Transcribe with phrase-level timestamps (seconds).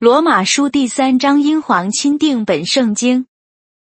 [0.00, 3.26] 罗马书第三章英皇钦定本圣经。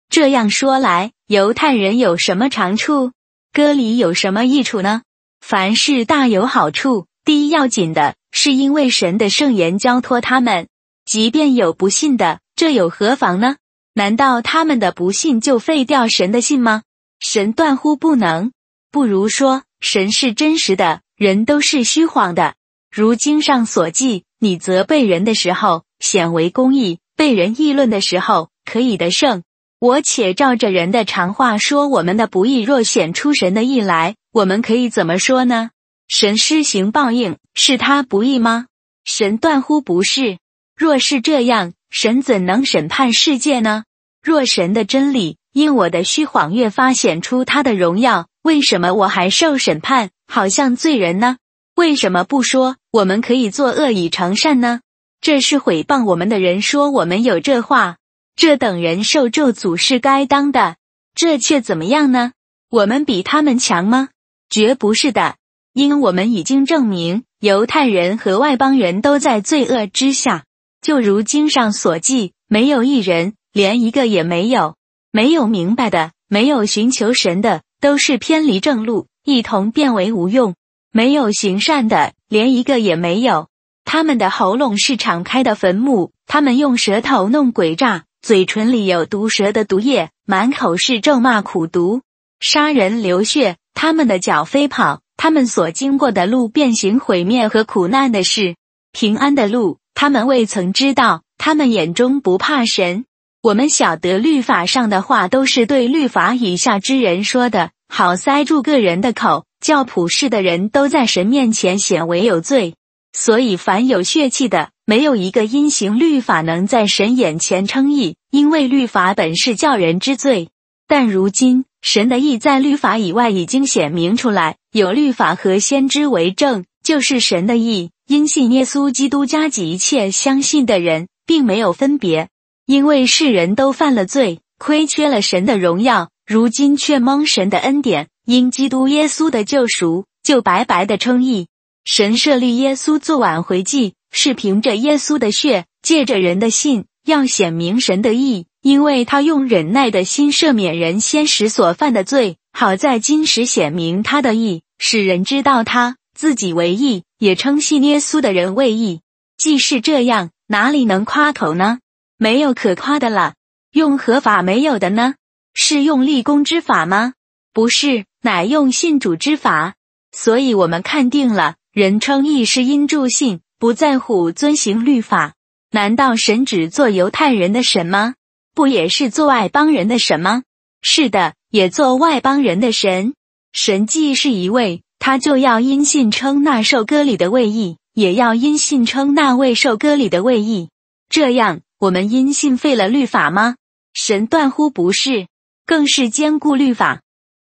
[0.10, 3.12] 这样说来，犹太人有什么长处？
[3.54, 5.04] 割礼有什么益处呢？
[5.42, 7.06] 凡事大有好处。
[7.24, 10.70] 第一要紧的是，因为神的圣言交托他们，
[11.06, 13.58] 即便有不信的，这有何妨呢？
[13.94, 16.82] 难道他们的不信就废掉神的信吗？
[17.20, 18.52] 神断乎不能。
[18.92, 22.56] 不如说，神是真实的，人都是虚谎的。
[22.90, 25.84] 如经上所记，你责备人的时候。
[26.00, 29.44] 显为公义，被人议论的时候可以得胜。
[29.80, 35.70] 我且照着人的常话说：我们的不义若显出神的义来，我们可以怎么说呢？
[36.08, 38.66] 神施行报应，是他不义吗？
[39.06, 40.40] 神断乎不是。
[40.76, 43.84] 若是这样，神怎能审判世界呢？
[44.24, 51.38] 若神的真理因我的虚谎越发显出他的荣耀，为什么我还受审判，好像罪人呢？
[51.76, 54.82] 为什么不说我们可以作恶以成善呢？
[55.22, 57.98] 这是毁谤我们的人说我们有这话，
[58.36, 60.78] 这等人受咒诅是该当的。
[61.16, 62.34] 这却怎么样呢？
[62.70, 64.10] 我们比他们强吗？
[64.50, 65.36] 绝不是的，
[65.74, 70.46] 因我们已经证明，犹太人和外邦人都在罪恶之下。
[70.82, 74.76] 就如经上所记，没有一人，连一个也没有，
[75.12, 80.54] 没有明白的，没有寻求神的，都是偏离正路，一同变为无用；
[80.92, 83.50] 没有行善的，连一个也没有。
[83.90, 92.02] 他们的喉咙是敞开的坟墓，他们用舌头弄诡诈，嘴唇里有毒蛇的毒液，满口是咒骂苦毒，
[92.42, 93.56] 杀人流血。
[93.74, 98.58] 他们的脚飞跑，他们所经过的路变形毁灭和苦难的事，
[98.92, 101.22] 平安的路他们未曾知道。
[101.38, 103.06] 他们眼中不怕神。
[103.42, 112.76] 我们晓得律法上的话都是对律法以下之人说的，好塞住个人的口，叫普世的人都在神面前显为有罪。
[113.20, 120.50] 所以，凡有血气的，没有一个因行律法能在神眼前称义，因为律法本是叫人之罪。
[120.88, 127.90] 但如今，神的义在律法以外已经显明出来，有律法和先知为证，就是神的义。
[128.08, 132.30] 因信耶稣基督加给一切相信的人，并没有分别，
[132.68, 141.48] 因为世人都犯了罪，亏缺了神的荣耀，如今却蒙神的恩典，因基督耶稣的救赎，就白白的称义。
[141.90, 159.00] 神设立耶稣做挽回祭，是凭着耶稣的血，借着人的信，要显明神的义，因为他用忍耐的心赦免人先时所犯的罪，好在今时显明他的义，使人知道他自己为义，也称信耶稣的人为义。
[159.38, 161.80] 既是这样，哪里能夸口呢？
[162.18, 163.36] 没有可夸的了。
[163.72, 165.16] 用合法没有的呢？
[165.54, 167.14] 是用立功之法吗？
[167.54, 169.76] 不是，乃用信主之法。
[170.12, 171.56] 所以我们看定了。
[171.78, 175.36] 人称义是因助信，不在乎遵行律法。
[175.70, 178.16] 难道神只做犹太人的神吗？
[178.56, 180.42] 不也是做外邦人的神吗？
[180.82, 183.14] 是的，也做外邦人的神。
[183.54, 190.70] 神既是一位，他就要因信称那受割礼的位义，也要因信称那位受割礼的位义。
[191.10, 193.56] 这样，我们因信废了律法吗？
[193.94, 195.28] 神断乎不是，
[195.68, 197.04] 更是兼顾律法。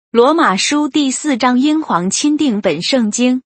[0.09, 3.43] 罗马书第四章，英皇钦定本圣经。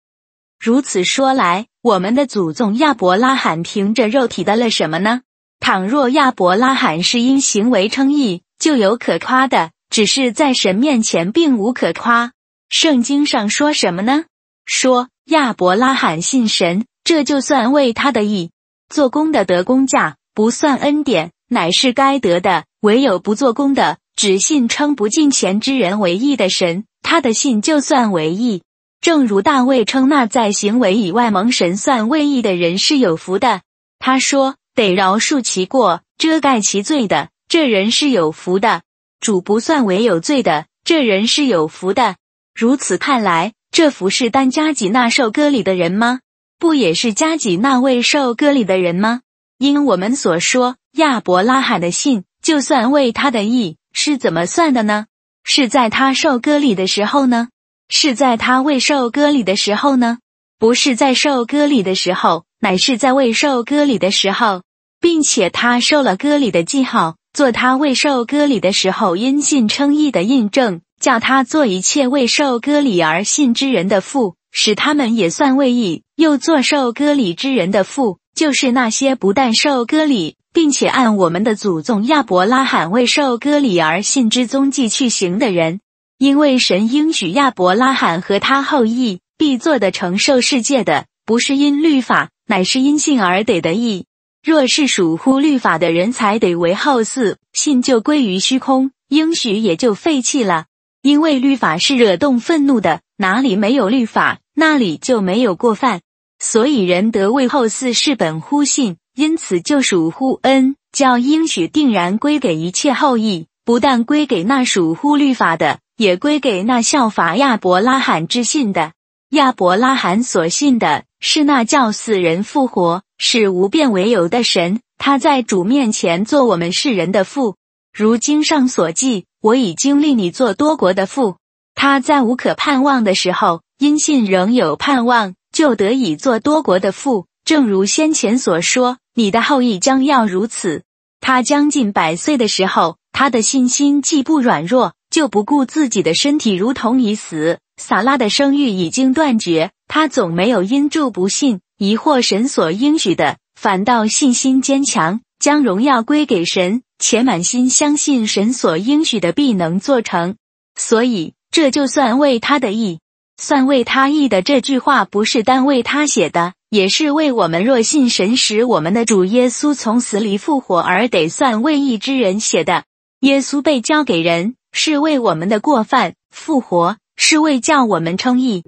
[0.59, 5.22] 如此说来，我们的祖宗亚伯拉罕凭着肉体得了什么呢？
[5.62, 12.34] 倘若亚伯拉罕是因行为称义，就有可夸的；只是在神面前并无可夸。
[12.70, 14.25] 圣经上说什么呢？
[14.66, 18.52] 说亚伯拉罕信神，这就算为他的义。
[18.90, 28.62] 做工的得工价，不算恩典，乃是该得的；唯有不做工的，只信称不敬虔之人为义的神，他的信就算为义。
[29.02, 33.62] 正如大卫称那在行为以外蒙神算为义的人是有福的，
[33.98, 38.82] 他说：“得饶恕其过，遮盖其罪的，这人是有福的；
[39.22, 42.18] 主不算为有罪的，这人是有福的。”
[42.53, 46.20] 如此看来，这福是单加给那受割礼的人吗？
[46.59, 49.22] 不也是加给那位受割礼的人吗？
[49.58, 55.06] 因我们所说亚伯拉罕的信，就算为他的义，是怎么算的呢？
[55.46, 57.47] 是在他受割礼的时候呢？
[57.90, 60.20] 是在他未受割礼的时候呢？
[60.59, 64.62] 不是在受割礼的时候，乃是在未受割礼的时候，
[65.02, 85.80] 并且他受了割礼的记号，做他未受割礼的时候因信称义的印证，叫他做一切未受割礼而信之人的父，使他们也算为义；又做受割礼之人的父，就是那些不但受割礼，并且按我们的祖宗亚伯拉罕未受割礼而信之踪迹去行的人。
[86.20, 94.06] 因为神应许亚伯拉罕和他后裔必做的承受世界的，不是因律法，乃是因信而得的义。
[94.44, 100.66] 若是属乎律法的人才得为后嗣，信就归于虚空，应许也就废弃了。
[101.02, 106.02] 因为律法是惹动愤怒的，哪里没有律法，那里就没有过犯。
[106.38, 118.93] 所以人得为后嗣是本乎信，因此就属乎恩，叫应许定然归给一切后裔，不但归给那属乎律法的，也归给那效法亚伯拉罕之信的。
[119.31, 127.57] 亚伯拉罕所信的是那叫死人复活、是无变为有的神，他在主面前做我们世人的父。
[127.91, 131.35] 如经上所记，我已经立你做多国的父。
[131.75, 135.35] 他在无可盼望的时候，因信仍有盼望。
[135.51, 140.84] 就得以做多国的父，正如先前所说，你的后裔将要如此。
[141.19, 147.59] 他将近百岁的时候，他的信心既不软弱，就不顾自己的身体如同已死。
[147.78, 160.35] 撒拉的生育已经断绝，他总没有因住不信，疑惑神所应许的，反倒信心坚强，将荣耀归给神，且满心相信神所应许的必能做成。
[160.76, 163.00] 所以这就算为他的义。
[163.41, 172.84] 算为他意的这句话，不是单为他写的，也是为我们若信神使我们的主耶稣从死里复活而得算为义之人写的。
[173.22, 178.64] 耶稣被交给人，是为我们的过犯复活，是为叫我们称义。